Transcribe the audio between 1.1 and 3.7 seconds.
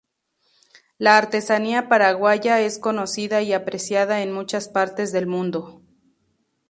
artesanía paraguaya es conocida y